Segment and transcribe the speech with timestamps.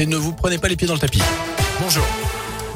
[0.00, 1.22] et ne vous prenez pas les pieds dans le tapis.
[1.80, 2.04] Bonjour.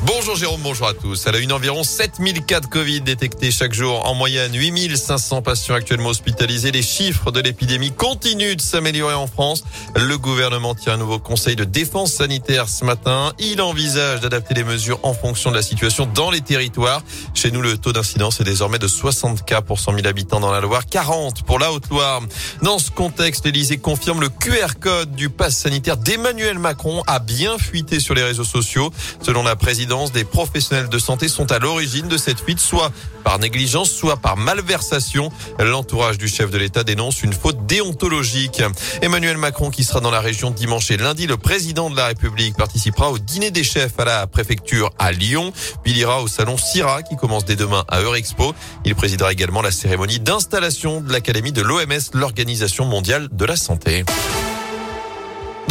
[0.04, 1.26] Bonjour Jérôme, bonjour à tous.
[1.28, 4.04] Elle a une environ 7000 cas de Covid détectés chaque jour.
[4.08, 6.72] En moyenne, 8500 patients actuellement hospitalisés.
[6.72, 9.62] Les chiffres de l'épidémie continuent de s'améliorer en France.
[9.94, 13.32] Le gouvernement tient un nouveau conseil de défense sanitaire ce matin.
[13.38, 17.04] Il envisage d'adapter les mesures en fonction de la situation dans les territoires.
[17.42, 20.52] Chez nous, le taux d'incidence est désormais de 60 cas pour 100 000 habitants dans
[20.52, 22.20] la Loire, 40 pour la Haute-Loire.
[22.62, 27.58] Dans ce contexte, l'Elysée confirme le QR code du pass sanitaire d'Emmanuel Macron a bien
[27.58, 28.92] fuité sur les réseaux sociaux.
[29.22, 32.92] Selon la présidente, des professionnels de santé sont à l'origine de cette fuite, soit
[33.24, 35.32] par négligence, soit par malversation.
[35.58, 38.62] L'entourage du chef de l'État dénonce une faute déontologique.
[39.00, 42.56] Emmanuel Macron, qui sera dans la région dimanche et lundi, le président de la République
[42.56, 45.52] participera au dîner des chefs à la préfecture à Lyon.
[45.82, 48.54] Puis au salon CIRA qui commence dès demain à Eurexpo.
[48.84, 54.04] Il présidera également la cérémonie d'installation de l'Académie de l'OMS, l'Organisation mondiale de la santé.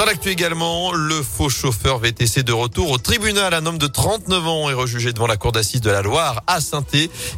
[0.01, 3.53] Dans l'actu également, le faux chauffeur VTC de retour au tribunal.
[3.53, 6.59] Un homme de 39 ans est rejugé devant la cour d'assises de la Loire à
[6.59, 6.83] saint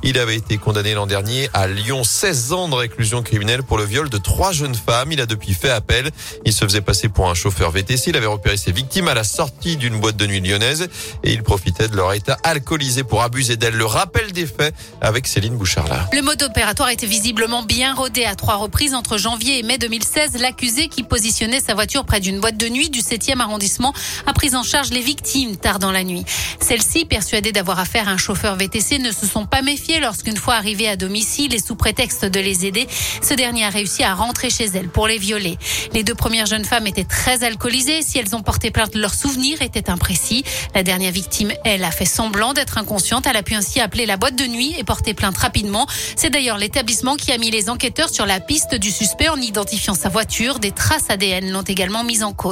[0.01, 3.83] Il avait été condamné l'an dernier à Lyon 16 ans de réclusion criminelle pour le
[3.83, 5.11] viol de trois jeunes femmes.
[5.11, 6.09] Il a depuis fait appel.
[6.45, 8.11] Il se faisait passer pour un chauffeur VTC.
[8.11, 10.87] Il avait repéré ses victimes à la sortie d'une boîte de nuit lyonnaise
[11.25, 13.75] et il profitait de leur état alcoolisé pour abuser d'elles.
[13.75, 16.07] Le rappel des faits avec Céline Bouchard-là.
[16.13, 20.37] Le mode opératoire était visiblement bien rodé à trois reprises entre janvier et mai 2016.
[20.39, 23.93] L'accusé qui positionnait sa voiture près d'une boîte de nuit du 7e arrondissement
[24.25, 26.25] a pris en charge les victimes tard dans la nuit.
[26.59, 30.55] Celles-ci, persuadées d'avoir affaire à un chauffeur VTC, ne se sont pas méfiées lorsqu'une fois
[30.55, 32.87] arrivées à domicile et sous prétexte de les aider,
[33.21, 35.57] ce dernier a réussi à rentrer chez elles pour les violer.
[35.93, 38.01] Les deux premières jeunes femmes étaient très alcoolisées.
[38.01, 40.43] Si elles ont porté plainte, leurs souvenirs étaient imprécis.
[40.75, 43.25] La dernière victime, elle, a fait semblant d'être inconsciente.
[43.27, 45.87] Elle a pu ainsi appeler la boîte de nuit et porter plainte rapidement.
[46.15, 49.93] C'est d'ailleurs l'établissement qui a mis les enquêteurs sur la piste du suspect en identifiant
[49.93, 50.59] sa voiture.
[50.59, 52.42] Des traces ADN l'ont également mise en cause.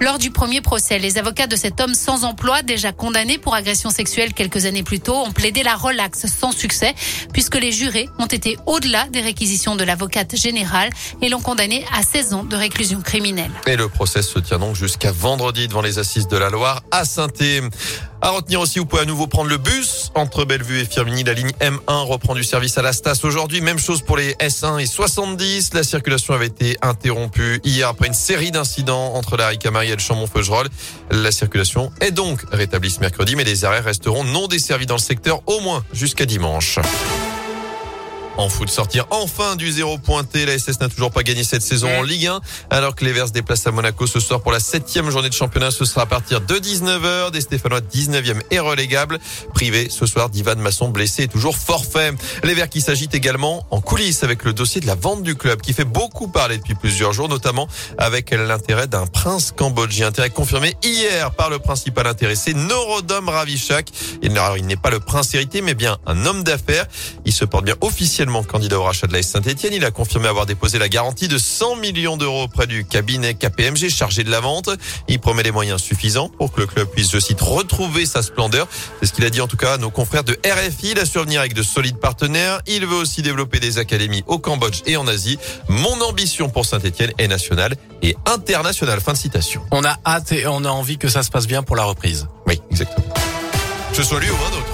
[0.00, 3.90] Lors du premier procès, les avocats de cet homme sans emploi, déjà condamné pour agression
[3.90, 6.94] sexuelle quelques années plus tôt, ont plaidé la relaxe sans succès,
[7.32, 10.90] puisque les jurés ont été au-delà des réquisitions de l'avocate générale
[11.22, 13.50] et l'ont condamné à 16 ans de réclusion criminelle.
[13.66, 17.04] Et le procès se tient donc jusqu'à vendredi devant les assises de la Loire à
[17.04, 17.28] saint
[18.22, 21.24] à retenir aussi, vous pouvez à nouveau prendre le bus entre Bellevue et Firminy.
[21.24, 23.60] La ligne M1 reprend du service à la Stas aujourd'hui.
[23.60, 25.74] Même chose pour les S1 et 70.
[25.74, 30.00] La circulation avait été interrompue hier après une série d'incidents entre la Ricamari et le
[30.00, 30.68] Chambon-Feugerolles.
[31.10, 35.00] La circulation est donc rétablie ce mercredi, mais les arrêts resteront non desservis dans le
[35.00, 36.78] secteur au moins jusqu'à dimanche.
[38.36, 40.46] En foot, sortir enfin du zéro pointé.
[40.46, 43.28] La SS n'a toujours pas gagné cette saison en Ligue 1, alors que les Verts
[43.28, 45.70] se déplacent à Monaco ce soir pour la septième journée de championnat.
[45.70, 47.32] Ce sera à partir de 19h.
[47.32, 49.18] Des Stéphanois 19e et relégable.
[49.52, 52.12] Privé ce soir d'Ivan Masson blessé et toujours forfait.
[52.44, 55.60] Les Verts qui s'agitent également en coulisses avec le dossier de la vente du club
[55.60, 57.68] qui fait beaucoup parler depuis plusieurs jours, notamment
[57.98, 60.06] avec l'intérêt d'un prince cambodgien.
[60.06, 63.90] Intérêt confirmé hier par le principal intéressé, Norodom Ravichak.
[64.22, 66.86] Il n'est pas le prince héritier, mais bien un homme d'affaires.
[67.26, 69.72] Il se porte bien officiellement candidat au rachat de la Saint-Etienne.
[69.72, 73.88] Il a confirmé avoir déposé la garantie de 100 millions d'euros auprès du cabinet KPMG
[73.88, 74.68] chargé de la vente.
[75.08, 78.68] Il promet les moyens suffisants pour que le club puisse, je cite, retrouver sa splendeur.
[79.00, 80.90] C'est ce qu'il a dit en tout cas à nos confrères de RFI.
[80.90, 82.60] Il a survenir avec de solides partenaires.
[82.66, 85.38] Il veut aussi développer des académies au Cambodge et en Asie.
[85.68, 89.00] Mon ambition pour Saint-Etienne est nationale et internationale.
[89.00, 89.62] Fin de citation.
[89.70, 92.26] On a hâte et on a envie que ça se passe bien pour la reprise.
[92.46, 93.14] Oui, exactement.
[93.90, 94.66] Que ce soit lui ou un autre.